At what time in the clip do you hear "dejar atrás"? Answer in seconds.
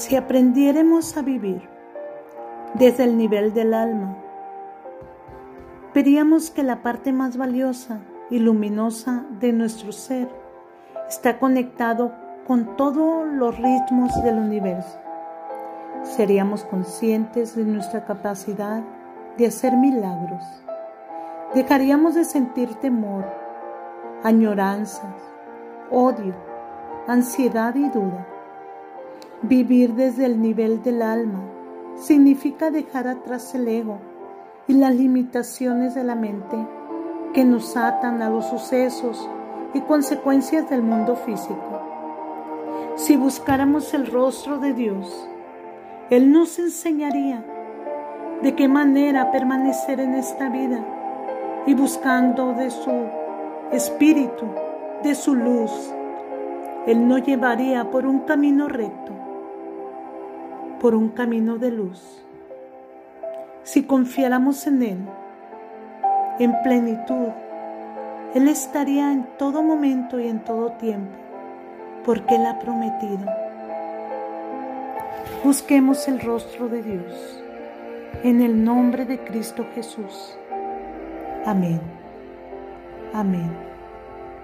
32.70-33.54